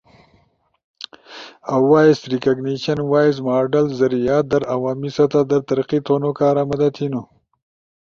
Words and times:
اؤ 1.73 1.81
وائس 1.91 2.19
ریکگنیشن 2.31 2.99
وائس 3.11 3.35
ماڈلز 3.47 3.91
ذریعہ 4.01 4.37
در 4.51 4.61
عوامی 4.75 5.09
سطح 5.17 5.41
در 5.49 5.61
ترقی 5.69 5.99
تھونو 6.05 6.29
کارا 6.39 6.63
مدد 6.71 6.91
تھینو۔ 6.95 7.21